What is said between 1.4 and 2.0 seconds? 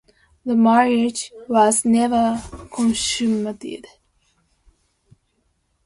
was